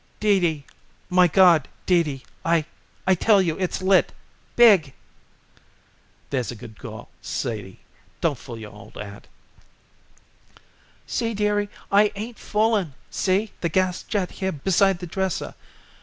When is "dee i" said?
2.01-2.65